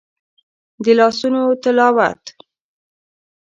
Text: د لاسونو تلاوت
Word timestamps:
د 0.83 0.85
لاسونو 0.99 1.41
تلاوت 1.63 2.23